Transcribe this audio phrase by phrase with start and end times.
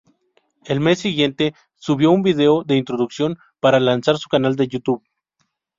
[0.65, 5.03] El mes siguiente subió un video de introducción para lanzar su canal de YouTube.